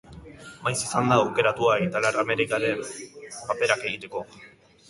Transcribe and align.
Maiz 0.61 0.77
izan 0.85 1.11
da 1.11 1.17
aukeratua 1.25 1.75
italiar-amerikarren 1.89 2.83
paperak 3.51 3.87
egiteko. 3.93 4.27